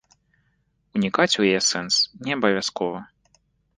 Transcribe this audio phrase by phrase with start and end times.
[0.99, 1.95] Унікаць у яе сэнс
[2.29, 2.99] не абавязкова.